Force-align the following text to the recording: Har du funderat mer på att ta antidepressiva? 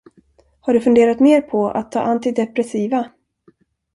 Har 0.61 0.73
du 0.73 0.79
funderat 0.81 1.19
mer 1.19 1.41
på 1.41 1.67
att 1.69 1.91
ta 1.91 1.99
antidepressiva? 2.01 3.09